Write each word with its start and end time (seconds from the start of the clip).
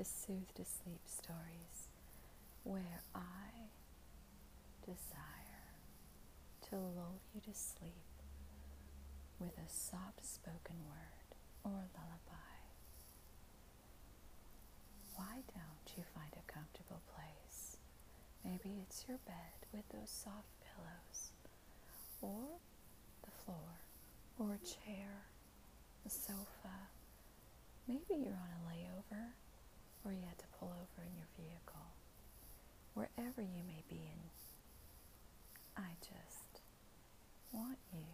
to 0.00 0.06
soothe 0.06 0.48
to 0.54 0.64
sleep 0.64 1.04
stories 1.04 1.92
where 2.64 3.02
I 3.14 3.68
desire 4.80 5.76
to 6.70 6.76
lull 6.76 7.20
you 7.34 7.42
to 7.42 7.52
sleep 7.52 8.08
with 9.38 9.52
a 9.58 9.68
soft 9.68 10.24
spoken 10.24 10.76
word 10.88 11.36
or 11.64 11.84
lullaby. 11.92 12.56
Why 15.16 15.44
don't 15.52 15.92
you 15.94 16.02
find 16.14 16.32
a 16.32 16.50
comfortable 16.50 17.02
place? 17.12 17.76
Maybe 18.42 18.80
it's 18.80 19.04
your 19.06 19.18
bed 19.26 19.68
with 19.70 19.84
those 19.92 20.08
soft 20.08 20.48
pillows, 20.64 21.32
or 22.22 22.56
the 23.22 23.30
floor, 23.44 23.84
or 24.38 24.54
a 24.54 24.64
chair, 24.64 25.28
a 26.06 26.08
sofa. 26.08 26.88
Maybe 27.86 28.16
you're 28.16 28.40
on 28.40 28.56
a 28.56 28.64
layover, 28.64 29.36
or 30.04 30.12
you 30.12 30.24
had 30.26 30.38
to 30.38 30.52
pull 30.58 30.72
over 30.72 31.00
in 31.04 31.16
your 31.16 31.28
vehicle. 31.36 31.88
Wherever 32.94 33.42
you 33.42 33.62
may 33.66 33.82
be 33.88 34.00
in, 34.08 34.20
I 35.76 35.96
just 36.00 36.60
want 37.52 37.78
you 37.92 38.04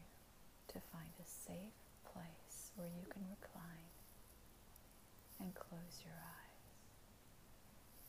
to 0.69 0.79
find 0.93 1.13
a 1.19 1.27
safe 1.27 1.79
place 2.05 2.71
where 2.77 2.89
you 2.89 3.07
can 3.09 3.23
recline 3.31 3.91
and 5.41 5.55
close 5.55 6.03
your 6.05 6.17
eyes. 6.17 6.65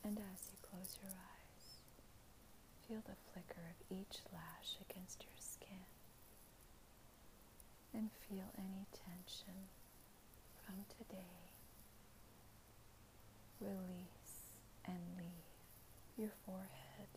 And 0.03 0.17
as 0.19 0.39
you 0.51 0.57
close 0.61 0.97
your 1.01 1.11
eyes, 1.11 1.65
feel 2.87 3.03
the 3.05 3.19
flicker 3.31 3.65
of 3.67 3.79
each 3.91 4.23
lash 4.31 4.77
against 4.89 5.23
your 5.23 5.37
skin 5.39 5.83
and 7.93 8.09
feel 8.29 8.47
any 8.57 8.85
tension 8.93 9.67
from 10.63 10.85
today 10.97 11.46
release 13.59 14.53
and 14.85 14.99
leave 15.17 15.47
your 16.17 16.31
forehead, 16.45 17.11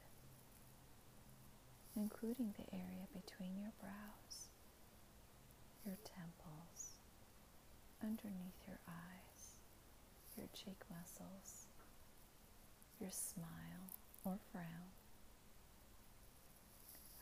including 1.96 2.54
the 2.56 2.74
area 2.74 3.06
between 3.14 3.58
your 3.58 3.72
brows 3.80 4.48
your 5.84 5.96
temples, 6.04 7.00
underneath 8.02 8.60
your 8.68 8.78
eyes, 8.86 9.56
your 10.36 10.46
cheek 10.52 10.78
muscles, 10.92 11.66
your 13.00 13.10
smile 13.10 13.88
or 14.24 14.36
frown. 14.52 14.92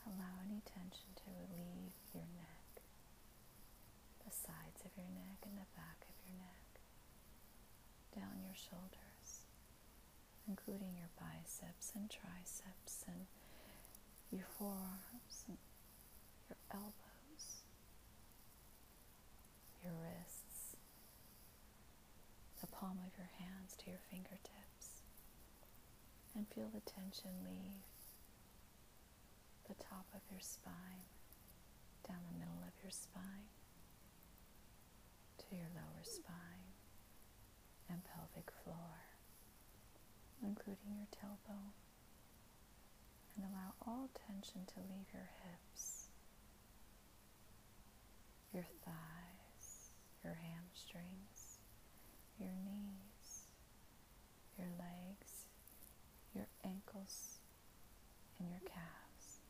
Allow 0.07 0.43
any 0.45 0.61
tension 0.65 1.13
to 1.23 1.29
relieve 1.31 1.97
your 2.15 2.27
neck, 2.35 2.83
the 4.25 4.33
sides 4.33 4.81
of 4.85 4.93
your 4.97 5.11
neck 5.15 5.39
and 5.45 5.57
the 5.57 5.69
back 5.77 6.03
of 6.09 6.17
your 6.25 6.37
neck, 6.41 6.69
down 8.17 8.41
your 8.43 8.57
shoulders, 8.57 9.08
including 10.49 10.97
your 10.97 11.11
biceps 11.21 11.93
and 11.95 12.09
triceps 12.11 13.05
and 13.07 13.27
your 14.33 14.47
forearms 14.59 15.45
and 15.49 15.59
your 16.49 16.57
elbows 16.73 17.63
your 19.85 19.95
wrists, 20.03 20.77
the 22.61 22.67
palm 22.67 22.99
of 23.07 23.13
your 23.17 23.31
hands 23.39 23.77
to 23.79 23.91
your 23.91 24.03
fingertips, 24.11 25.03
and 26.35 26.47
feel 26.49 26.69
the 26.75 26.83
tension 26.85 27.31
leave 27.45 27.87
the 29.69 29.75
top 29.85 30.07
of 30.15 30.21
your 30.31 30.41
spine, 30.41 31.05
down 32.07 32.19
the 32.33 32.39
middle 32.39 32.63
of 32.65 32.73
your 32.83 32.91
spine, 32.93 33.53
to 35.37 35.57
your 35.57 35.69
lower 35.77 36.03
spine 36.05 36.73
and 37.91 38.01
pelvic 38.05 38.51
floor, 38.65 39.08
including 40.43 40.97
your 40.97 41.09
tailbone. 41.13 41.75
And 43.37 43.47
allow 43.47 43.75
all 43.87 44.11
tension 44.27 44.67
to 44.75 44.81
leave 44.81 45.07
your 45.13 45.31
hips, 45.43 46.09
your 48.53 48.67
thighs 48.85 49.19
your 50.25 50.35
hamstrings, 50.35 51.59
your 52.39 52.53
knees, 52.53 53.49
your 54.59 54.69
legs, 54.79 55.47
your 56.35 56.49
ankles, 56.65 57.39
and 58.39 58.51
your 58.51 58.61
calves. 58.61 59.41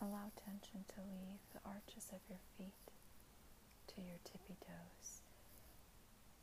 Allow 0.00 0.32
tension 0.34 0.84
to 0.88 1.00
leave 1.00 1.40
the 1.52 1.60
arches 1.64 2.08
of 2.12 2.20
your 2.28 2.40
feet 2.56 2.90
to 3.94 4.00
your 4.00 4.18
tippy 4.24 4.56
toes. 4.60 5.22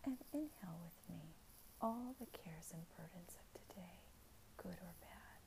And 0.06 0.18
inhale 0.34 0.80
with 0.82 1.10
me 1.10 1.36
all 1.82 2.14
the 2.20 2.30
cares 2.30 2.70
and 2.74 2.86
burdens 2.94 3.34
of 3.42 3.48
today, 3.58 4.06
good 4.58 4.78
or 4.86 4.94
bad. 5.02 5.42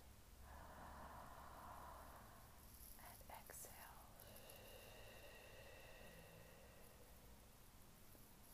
And 2.99 3.21
exhale, 3.31 4.03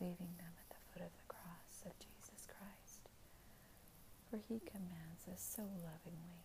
leaving 0.00 0.36
them 0.36 0.52
at 0.60 0.68
the 0.68 0.82
foot 0.92 1.02
of 1.08 1.12
the 1.16 1.28
cross 1.32 1.80
of 1.88 1.96
Jesus 1.96 2.44
Christ. 2.44 3.08
For 4.28 4.36
he 4.36 4.60
commands 4.60 5.24
us 5.26 5.40
so 5.40 5.64
lovingly 5.64 6.44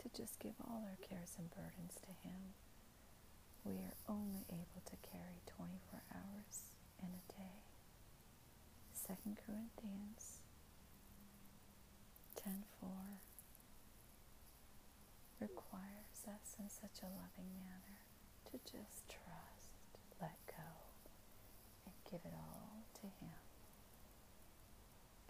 to 0.00 0.06
just 0.14 0.38
give 0.38 0.54
all 0.62 0.86
our 0.86 0.98
cares 1.02 1.34
and 1.36 1.50
burdens 1.50 1.98
to 2.06 2.12
him. 2.22 2.54
We 3.64 3.82
are 3.84 3.98
only 4.08 4.46
able 4.48 4.80
to 4.86 4.96
carry 5.02 5.42
24 5.46 6.00
hours 6.14 6.78
in 7.02 7.10
a 7.12 7.24
day. 7.34 7.60
2 9.06 9.14
Corinthians 9.44 10.39
10.4 12.46 12.88
requires 15.40 16.24
us 16.24 16.56
in 16.58 16.68
such 16.68 17.02
a 17.02 17.12
loving 17.12 17.52
manner 17.60 18.00
to 18.48 18.56
just 18.64 19.08
trust, 19.08 19.76
let 20.20 20.36
go, 20.48 20.68
and 21.84 21.94
give 22.10 22.20
it 22.24 22.32
all 22.32 22.84
to 22.94 23.06
Him, 23.20 23.36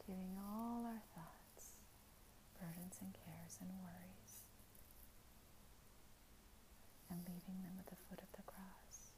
giving 0.06 0.38
all 0.38 0.87
our 0.87 1.03
thoughts, 1.15 1.75
burdens, 2.59 2.99
and 3.03 3.15
cares 3.15 3.59
and 3.60 3.70
worries, 3.82 4.47
and 7.10 7.20
leaving 7.26 7.62
them 7.62 7.75
at 7.78 7.87
the 7.91 7.99
foot 8.09 8.22
of 8.22 8.31
the 8.38 8.47
cross. 8.47 9.10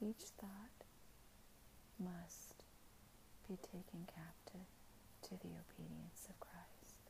Each 0.00 0.28
thought 0.36 0.84
must 1.98 2.60
be 3.48 3.56
taken 3.56 4.04
captive 4.04 4.68
to 5.24 5.30
the 5.30 5.56
obedience 5.56 6.28
of 6.28 6.38
Christ. 6.38 7.00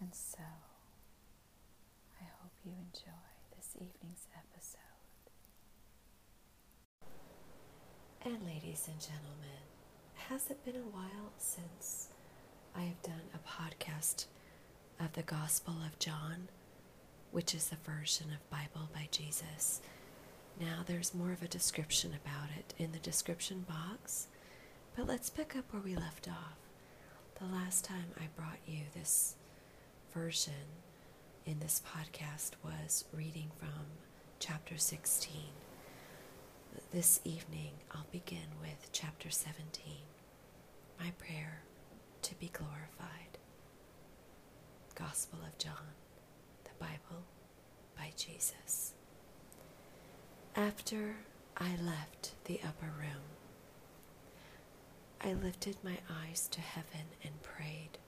And 0.00 0.14
so, 0.14 0.42
I 2.20 2.24
hope 2.40 2.52
you 2.64 2.72
enjoy 2.72 3.28
this 3.54 3.74
evening's 3.76 4.26
episode. 4.34 4.80
And 8.24 8.42
ladies 8.46 8.88
and 8.90 8.98
gentlemen, 8.98 9.60
has 10.28 10.50
it 10.50 10.64
been 10.64 10.76
a 10.76 10.88
while 10.96 11.32
since 11.36 12.08
I 12.74 12.82
have 12.82 13.02
done 13.02 13.28
a 13.34 13.38
podcast 13.46 14.26
of 14.98 15.12
the 15.12 15.22
Gospel 15.22 15.74
of 15.84 15.98
John, 15.98 16.48
which 17.30 17.54
is 17.54 17.68
the 17.68 17.76
version 17.76 18.28
of 18.30 18.50
Bible 18.50 18.88
by 18.94 19.08
Jesus? 19.10 19.80
Now 20.58 20.82
there's 20.86 21.14
more 21.14 21.32
of 21.32 21.42
a 21.42 21.48
description 21.48 22.12
about 22.12 22.50
it 22.58 22.74
in 22.78 22.92
the 22.92 22.98
description 22.98 23.64
box, 23.68 24.28
but 24.96 25.06
let's 25.06 25.30
pick 25.30 25.56
up 25.56 25.64
where 25.72 25.82
we 25.82 25.96
left 25.96 26.28
off. 26.28 26.58
The 27.38 27.46
last 27.46 27.84
time 27.84 28.12
I 28.18 28.28
brought 28.36 28.58
you 28.66 28.80
this 28.94 29.36
version 30.12 30.52
in 31.46 31.60
this 31.60 31.80
podcast 31.86 32.52
was 32.62 33.04
reading 33.14 33.50
from 33.58 33.86
chapter 34.38 34.76
16 34.76 35.32
this 36.92 37.20
evening, 37.24 37.72
I'll 37.92 38.06
begin 38.10 38.48
with 38.60 38.90
chapter 38.92 39.30
17 39.30 39.92
My 40.98 41.12
Prayer 41.18 41.62
to 42.22 42.34
be 42.36 42.50
Glorified. 42.52 43.38
Gospel 44.94 45.38
of 45.46 45.56
John, 45.58 45.94
the 46.64 46.70
Bible 46.78 47.24
by 47.96 48.10
Jesus. 48.16 48.94
After 50.56 51.16
I 51.56 51.76
left 51.76 52.34
the 52.44 52.60
upper 52.66 52.86
room, 52.98 53.22
I 55.20 55.32
lifted 55.32 55.76
my 55.84 55.98
eyes 56.10 56.48
to 56.48 56.60
heaven 56.60 57.06
and 57.22 57.40
prayed, 57.42 57.98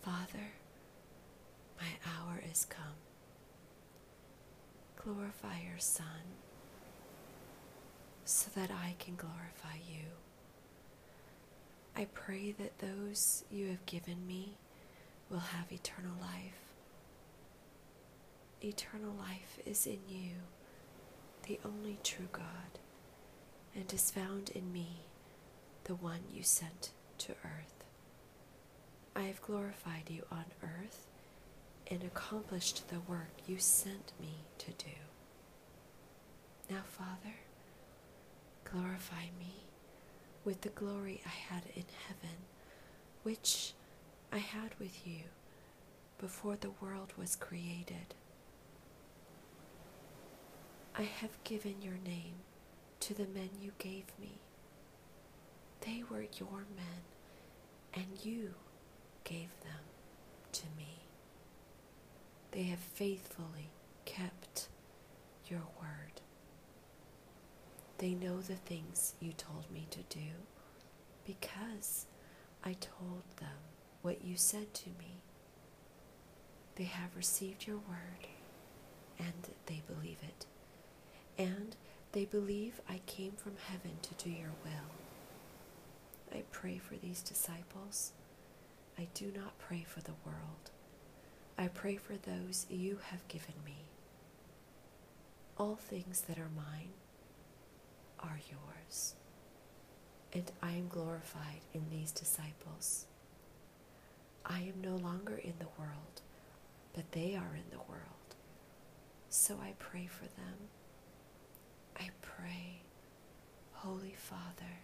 Father, 0.00 0.54
my 1.78 1.88
hour 2.06 2.42
is 2.50 2.64
come. 2.64 2.96
Glorify 4.96 5.60
your 5.68 5.78
Son 5.78 6.06
so 8.24 8.50
that 8.54 8.70
I 8.70 8.94
can 8.98 9.16
glorify 9.16 9.76
you. 9.86 10.06
I 11.94 12.06
pray 12.14 12.52
that 12.52 12.78
those 12.78 13.44
you 13.50 13.68
have 13.68 13.84
given 13.84 14.26
me 14.26 14.56
will 15.28 15.38
have 15.38 15.70
eternal 15.70 16.14
life. 16.20 16.72
Eternal 18.62 19.12
life 19.18 19.58
is 19.66 19.86
in 19.86 19.98
you, 20.08 20.32
the 21.44 21.58
only 21.64 21.98
true 22.02 22.28
God, 22.32 22.78
and 23.74 23.92
is 23.92 24.10
found 24.10 24.50
in 24.50 24.72
me, 24.72 25.06
the 25.84 25.94
one 25.94 26.20
you 26.32 26.42
sent 26.42 26.90
to 27.18 27.32
earth. 27.44 27.84
I 29.14 29.22
have 29.22 29.42
glorified 29.42 30.08
you 30.08 30.24
on 30.30 30.44
earth 30.62 31.06
and 31.90 32.02
accomplished 32.02 32.88
the 32.88 33.00
work 33.00 33.32
you 33.46 33.58
sent 33.58 34.12
me 34.20 34.44
to 34.58 34.70
do. 34.72 34.90
Now, 36.70 36.82
Father, 36.86 37.36
glorify 38.64 39.24
me 39.38 39.64
with 40.44 40.62
the 40.62 40.70
glory 40.70 41.20
I 41.26 41.52
had 41.54 41.64
in 41.74 41.84
heaven, 42.08 42.36
which 43.22 43.72
I 44.32 44.38
had 44.38 44.70
with 44.78 45.06
you 45.06 45.24
before 46.18 46.56
the 46.56 46.70
world 46.80 47.12
was 47.18 47.36
created. 47.36 48.14
I 50.96 51.02
have 51.02 51.42
given 51.44 51.80
your 51.80 51.98
name 52.04 52.34
to 53.00 53.14
the 53.14 53.26
men 53.26 53.50
you 53.60 53.72
gave 53.78 54.04
me. 54.20 54.40
They 55.80 56.02
were 56.08 56.26
your 56.38 56.64
men, 56.76 57.02
and 57.94 58.06
you 58.22 58.54
gave 59.24 59.48
them 59.62 59.84
to 60.52 60.64
me. 60.76 60.98
They 62.52 62.64
have 62.64 62.78
faithfully 62.78 63.70
kept 64.04 64.68
your 65.48 65.62
word. 65.80 66.20
They 67.98 68.14
know 68.14 68.40
the 68.40 68.56
things 68.56 69.14
you 69.20 69.32
told 69.32 69.70
me 69.72 69.86
to 69.90 70.00
do 70.08 70.30
because 71.26 72.06
I 72.64 72.74
told 72.74 73.22
them 73.38 73.48
what 74.02 74.24
you 74.24 74.36
said 74.36 74.74
to 74.74 74.88
me. 74.90 75.22
They 76.76 76.84
have 76.84 77.16
received 77.16 77.66
your 77.66 77.76
word 77.76 78.26
and 79.18 79.48
they 79.66 79.82
believe 79.86 80.18
it. 80.22 80.46
And 81.42 81.74
they 82.12 82.24
believe 82.24 82.80
I 82.88 83.00
came 83.06 83.32
from 83.32 83.54
heaven 83.68 83.92
to 84.02 84.14
do 84.14 84.30
your 84.30 84.52
will. 84.64 84.90
I 86.32 86.42
pray 86.52 86.78
for 86.78 86.94
these 86.94 87.20
disciples. 87.20 88.12
I 88.96 89.08
do 89.14 89.32
not 89.34 89.58
pray 89.58 89.84
for 89.88 90.00
the 90.00 90.14
world. 90.24 90.70
I 91.58 91.66
pray 91.68 91.96
for 91.96 92.14
those 92.14 92.66
you 92.70 92.98
have 93.10 93.26
given 93.28 93.54
me. 93.64 93.76
All 95.58 95.74
things 95.76 96.22
that 96.22 96.38
are 96.38 96.50
mine 96.54 96.90
are 98.20 98.40
yours, 98.48 99.14
and 100.32 100.50
I 100.62 100.72
am 100.72 100.88
glorified 100.88 101.62
in 101.74 101.82
these 101.90 102.12
disciples. 102.12 103.06
I 104.46 104.60
am 104.60 104.80
no 104.80 104.96
longer 104.96 105.36
in 105.36 105.54
the 105.58 105.72
world, 105.78 106.20
but 106.94 107.10
they 107.12 107.34
are 107.34 107.54
in 107.54 107.70
the 107.70 107.82
world. 107.88 108.36
So 109.28 109.58
I 109.60 109.74
pray 109.78 110.06
for 110.06 110.24
them. 110.24 110.68
I 111.98 112.10
pray, 112.20 112.82
Holy 113.72 114.14
Father, 114.16 114.80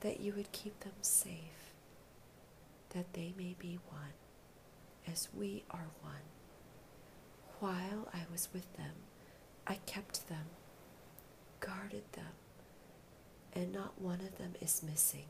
that 0.00 0.20
you 0.20 0.32
would 0.34 0.52
keep 0.52 0.80
them 0.80 0.92
safe, 1.00 1.74
that 2.90 3.12
they 3.12 3.32
may 3.36 3.54
be 3.58 3.78
one 3.88 4.14
as 5.06 5.28
we 5.34 5.64
are 5.70 5.86
one. 6.02 6.14
While 7.60 8.08
I 8.12 8.20
was 8.30 8.48
with 8.52 8.72
them, 8.76 8.94
I 9.66 9.74
kept 9.86 10.28
them, 10.28 10.46
guarded 11.60 12.04
them, 12.12 12.34
and 13.52 13.72
not 13.72 14.00
one 14.00 14.20
of 14.20 14.38
them 14.38 14.54
is 14.60 14.82
missing, 14.82 15.26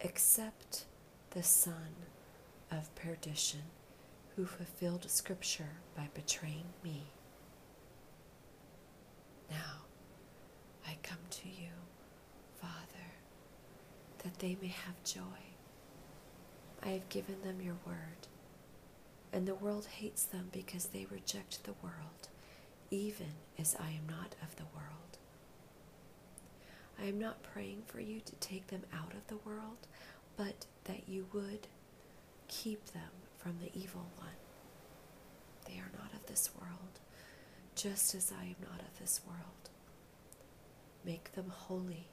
except 0.00 0.84
the 1.30 1.42
son 1.42 1.96
of 2.70 2.94
perdition 2.94 3.62
who 4.36 4.46
fulfilled 4.46 5.10
Scripture 5.10 5.70
by 5.96 6.08
betraying 6.14 6.66
me. 6.84 7.04
Now 9.52 9.84
I 10.86 10.96
come 11.02 11.18
to 11.30 11.48
you, 11.48 11.68
Father, 12.60 13.08
that 14.22 14.38
they 14.38 14.56
may 14.60 14.68
have 14.68 15.02
joy. 15.04 15.42
I 16.82 16.88
have 16.88 17.08
given 17.08 17.36
them 17.42 17.60
your 17.60 17.76
word, 17.86 18.26
and 19.32 19.46
the 19.46 19.54
world 19.54 19.86
hates 19.86 20.24
them 20.24 20.48
because 20.52 20.86
they 20.86 21.06
reject 21.10 21.64
the 21.64 21.74
world, 21.82 22.28
even 22.90 23.34
as 23.58 23.76
I 23.78 23.90
am 23.90 24.06
not 24.08 24.34
of 24.42 24.56
the 24.56 24.64
world. 24.74 25.18
I 27.00 27.04
am 27.06 27.18
not 27.18 27.42
praying 27.42 27.82
for 27.86 28.00
you 28.00 28.20
to 28.20 28.32
take 28.36 28.68
them 28.68 28.82
out 28.92 29.12
of 29.12 29.26
the 29.28 29.36
world, 29.48 29.86
but 30.36 30.66
that 30.84 31.08
you 31.08 31.26
would 31.32 31.66
keep 32.48 32.84
them 32.92 33.10
from 33.38 33.58
the 33.60 33.70
evil 33.78 34.06
one. 34.18 34.28
They 35.66 35.74
are 35.74 35.90
not 35.98 36.12
of 36.14 36.26
this 36.26 36.50
world, 36.60 36.98
just 37.82 38.14
as 38.14 38.32
I 38.40 38.44
am 38.44 38.56
not 38.60 38.80
of 38.80 38.96
this 39.00 39.20
world. 39.26 39.70
Make 41.04 41.32
them 41.32 41.48
holy 41.48 42.06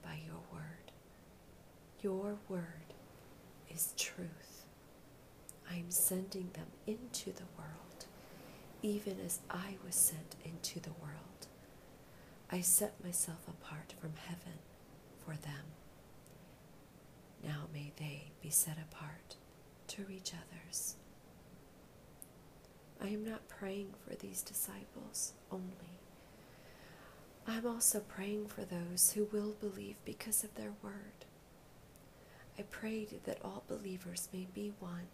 by 0.00 0.20
your 0.24 0.40
word. 0.52 0.92
Your 2.00 2.36
word 2.48 2.94
is 3.68 3.94
truth. 3.96 4.64
I 5.68 5.74
am 5.74 5.90
sending 5.90 6.50
them 6.52 6.68
into 6.86 7.32
the 7.32 7.48
world, 7.58 8.06
even 8.80 9.16
as 9.26 9.40
I 9.50 9.74
was 9.84 9.96
sent 9.96 10.36
into 10.44 10.78
the 10.78 10.94
world. 11.02 11.48
I 12.52 12.60
set 12.60 13.02
myself 13.02 13.48
apart 13.48 13.94
from 14.00 14.12
heaven 14.24 14.60
for 15.18 15.32
them. 15.32 15.64
Now 17.42 17.66
may 17.74 17.90
they 17.96 18.30
be 18.40 18.50
set 18.50 18.78
apart 18.78 19.34
to 19.88 20.04
reach 20.04 20.30
others. 20.32 20.94
I 23.02 23.08
am 23.08 23.24
not 23.24 23.48
praying 23.48 23.94
for 24.06 24.14
these 24.16 24.42
disciples 24.42 25.32
only. 25.50 25.98
I 27.46 27.56
am 27.56 27.66
also 27.66 28.00
praying 28.00 28.48
for 28.48 28.62
those 28.62 29.12
who 29.12 29.24
will 29.32 29.54
believe 29.60 29.96
because 30.04 30.44
of 30.44 30.54
their 30.54 30.72
word. 30.82 31.24
I 32.58 32.62
prayed 32.62 33.20
that 33.24 33.38
all 33.42 33.62
believers 33.68 34.28
may 34.32 34.46
be 34.52 34.72
one, 34.80 35.08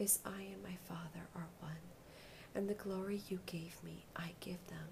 as 0.00 0.20
I 0.24 0.42
and 0.42 0.62
my 0.62 0.76
Father 0.86 1.26
are 1.34 1.48
one, 1.60 1.82
and 2.54 2.68
the 2.68 2.74
glory 2.74 3.20
you 3.28 3.40
gave 3.46 3.82
me 3.82 4.04
I 4.16 4.32
give 4.40 4.64
them, 4.68 4.88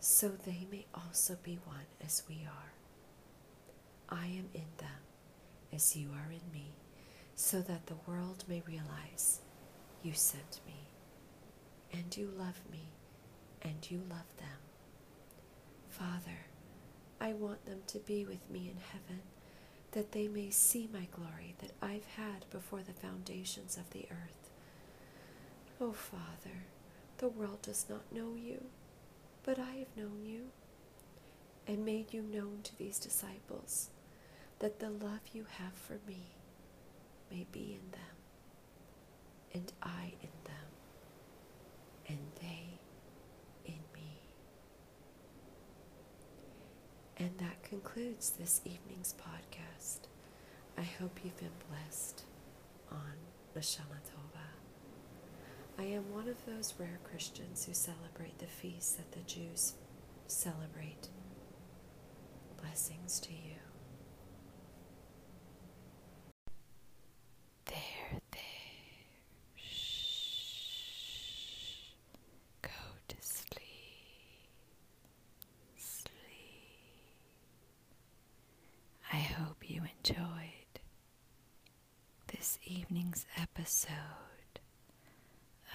so 0.00 0.28
they 0.28 0.66
may 0.70 0.86
also 0.94 1.36
be 1.42 1.58
one 1.64 1.86
as 2.04 2.24
we 2.28 2.46
are. 2.46 2.72
I 4.08 4.26
am 4.26 4.48
in 4.52 4.66
them, 4.78 5.00
as 5.72 5.94
you 5.96 6.08
are 6.12 6.30
in 6.30 6.52
me 6.52 6.72
so 7.38 7.60
that 7.60 7.86
the 7.86 7.94
world 8.06 8.44
may 8.48 8.62
realize 8.66 9.38
you 10.02 10.12
sent 10.12 10.60
me, 10.66 10.88
and 11.92 12.16
you 12.16 12.30
love 12.38 12.60
me, 12.70 12.90
and 13.62 13.90
you 13.90 13.98
love 14.08 14.36
them. 14.38 14.58
Father, 15.88 16.46
I 17.20 17.32
want 17.32 17.66
them 17.66 17.80
to 17.88 17.98
be 17.98 18.24
with 18.24 18.48
me 18.50 18.70
in 18.70 18.80
heaven, 18.92 19.22
that 19.92 20.12
they 20.12 20.28
may 20.28 20.50
see 20.50 20.88
my 20.92 21.08
glory 21.10 21.54
that 21.58 21.72
I've 21.82 22.04
had 22.16 22.44
before 22.50 22.82
the 22.82 22.92
foundations 22.92 23.76
of 23.76 23.90
the 23.90 24.06
earth. 24.10 24.50
Oh, 25.80 25.92
Father, 25.92 26.64
the 27.18 27.28
world 27.28 27.62
does 27.62 27.86
not 27.88 28.12
know 28.12 28.34
you, 28.36 28.64
but 29.44 29.58
I 29.58 29.76
have 29.76 29.96
known 29.96 30.24
you 30.24 30.50
and 31.66 31.84
made 31.84 32.12
you 32.14 32.22
known 32.22 32.60
to 32.64 32.76
these 32.78 32.98
disciples, 32.98 33.90
that 34.60 34.78
the 34.80 34.90
love 34.90 35.20
you 35.32 35.46
have 35.58 35.74
for 35.74 35.98
me 36.06 36.32
may 37.30 37.46
be 37.52 37.78
in 37.80 37.90
them, 37.90 38.16
and 39.52 39.72
I 39.82 40.14
in 40.22 40.30
them, 40.44 40.68
and 42.08 42.18
they 42.40 42.78
in 43.66 43.80
me. 43.94 44.20
And 47.18 47.36
that 47.38 47.62
concludes 47.80 48.30
this 48.30 48.60
evening's 48.64 49.14
podcast. 49.14 50.08
I 50.76 50.82
hope 50.82 51.20
you've 51.22 51.38
been 51.38 51.48
blessed 51.70 52.24
on 52.90 53.12
Lashana 53.56 54.00
Tova. 54.02 54.48
I 55.78 55.84
am 55.84 56.12
one 56.12 56.26
of 56.26 56.44
those 56.44 56.74
rare 56.76 56.98
Christians 57.04 57.66
who 57.66 57.74
celebrate 57.74 58.36
the 58.40 58.46
feasts 58.46 58.94
that 58.94 59.12
the 59.12 59.20
Jews 59.32 59.74
celebrate. 60.26 61.08
Blessings 62.60 63.20
to 63.20 63.32
you. 63.32 63.58
enjoyed 80.08 80.80
this 82.28 82.58
evening's 82.64 83.26
episode 83.68 84.60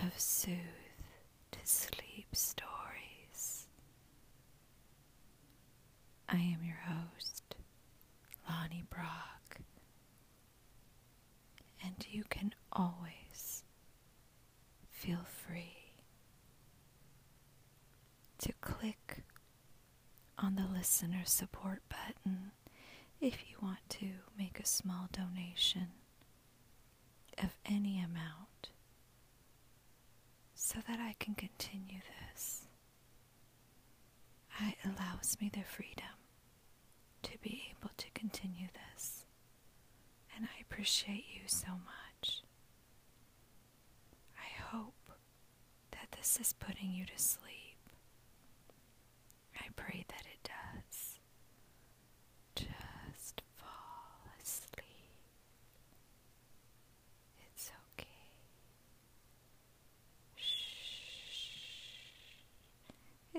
of 0.01 0.19
Soothe 0.19 0.57
to 1.51 1.59
Sleep 1.63 2.25
Stories. 2.31 3.67
I 6.27 6.37
am 6.37 6.63
your 6.63 6.79
host, 6.87 7.53
Lonnie 8.49 8.83
Brock, 8.89 9.59
and 11.85 11.93
you 12.09 12.23
can 12.31 12.55
always 12.71 13.63
feel 14.89 15.27
free 15.47 15.93
to 18.39 18.53
click 18.59 19.17
on 20.39 20.55
the 20.55 20.65
listener 20.75 21.21
support 21.25 21.83
button 21.89 22.53
if 23.21 23.37
you 23.51 23.57
want 23.61 23.87
to 23.89 24.07
make 24.35 24.59
a 24.59 24.65
small 24.65 25.09
donation 25.11 25.89
of 27.41 27.57
any 27.65 27.99
amount 27.99 28.69
so 30.55 30.79
that 30.87 30.99
I 30.99 31.15
can 31.19 31.35
continue 31.35 31.99
this. 32.31 32.65
It 34.59 34.75
allows 34.85 35.37
me 35.41 35.49
the 35.51 35.63
freedom 35.63 36.05
to 37.23 37.31
be 37.41 37.63
able 37.71 37.91
to 37.97 38.05
continue 38.13 38.67
this, 38.91 39.25
and 40.35 40.45
I 40.45 40.61
appreciate 40.61 41.25
you 41.33 41.41
so 41.47 41.67
much. 41.71 42.43
I 44.37 44.61
hope 44.75 45.09
that 45.91 46.11
this 46.17 46.37
is 46.39 46.53
putting 46.53 46.91
you 46.93 47.05
to 47.05 47.17
sleep. 47.17 47.77
I 49.59 49.65
pray 49.75 50.05
that 50.07 50.25
it 50.25 50.43
does. 50.43 51.19
Just 52.55 53.41
fall 53.57 54.29
asleep. 54.41 54.63
It's 57.53 57.71
okay. 57.93 58.07
Shh. 60.35 61.49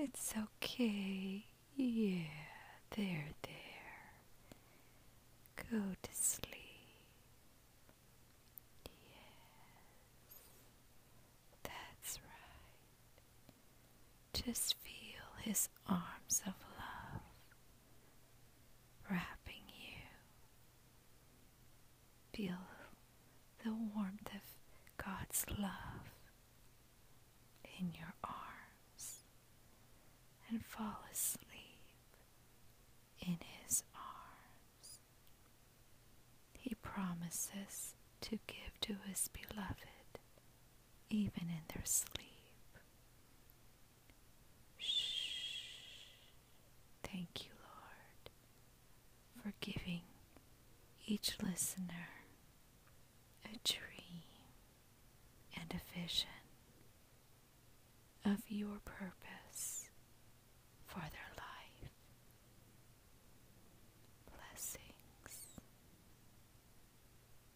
It's 0.07 0.33
okay. 0.37 1.45
Yeah, 1.75 2.27
there, 2.95 3.29
there. 3.41 4.03
Go 5.71 5.79
to 6.03 6.09
sleep. 6.11 6.51
Yes, 8.85 10.43
that's 11.63 12.19
right. 12.21 13.53
Just 14.45 14.75
feel 14.75 15.25
his 15.43 15.69
arms 15.89 16.41
of 16.45 16.53
love 16.77 17.21
wrapping 19.09 19.63
you. 19.67 20.03
Feel 22.33 22.57
the 23.63 23.71
warmth 23.71 24.27
of 24.27 25.03
God's 25.03 25.45
love 25.57 26.11
in 27.79 27.91
your 27.97 28.13
arms 28.23 28.44
and 30.55 30.63
fall 30.65 31.03
asleep 31.11 31.81
in 33.19 33.37
His 33.61 33.83
arms. 33.93 35.01
He 36.57 36.75
promises 36.75 37.93
to 38.21 38.39
give 38.47 38.79
to 38.81 38.95
His 39.05 39.27
beloved 39.33 40.19
even 41.09 41.49
in 41.49 41.63
their 41.73 41.83
sleep. 41.83 42.79
Shh. 44.77 46.13
Thank 47.03 47.43
you, 47.45 47.51
Lord, 47.61 48.29
for 49.43 49.53
giving 49.59 50.03
each 51.05 51.35
listener 51.43 52.07
a 53.43 53.57
dream 53.67 54.23
and 55.59 55.73
a 55.73 55.99
vision 55.99 56.29
of 58.23 58.39
your 58.47 58.79
purpose 58.85 59.44